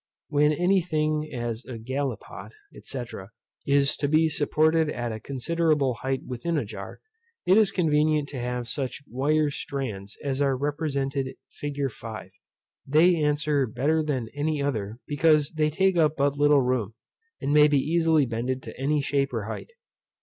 When 0.29 0.51
any 0.51 0.81
thing, 0.81 1.29
as 1.31 1.63
a 1.65 1.77
gallipot, 1.77 2.53
&c. 2.73 3.03
is 3.67 3.95
to 3.97 4.07
be 4.07 4.29
supported 4.29 4.89
at 4.89 5.11
a 5.11 5.19
considerable 5.19 5.93
height 6.01 6.23
within 6.25 6.57
a 6.57 6.65
jar, 6.65 7.01
it 7.45 7.55
is 7.55 7.69
convenient 7.69 8.27
to 8.29 8.39
have 8.39 8.67
such 8.67 9.03
wire 9.07 9.51
stands 9.51 10.17
as 10.23 10.41
are 10.41 10.57
represented 10.57 11.35
fig. 11.51 11.79
5. 11.91 12.31
They 12.87 13.15
answer 13.21 13.67
better 13.67 14.01
than 14.01 14.29
any 14.33 14.59
other, 14.59 14.97
because 15.05 15.51
they 15.51 15.69
take 15.69 15.97
up 15.97 16.15
but 16.17 16.35
little 16.35 16.63
room, 16.63 16.95
and 17.39 17.53
may 17.53 17.67
be 17.67 17.77
easily 17.77 18.25
bended 18.25 18.63
to 18.63 18.79
any 18.79 19.01
shape 19.01 19.31
or 19.31 19.43
height. 19.43 19.69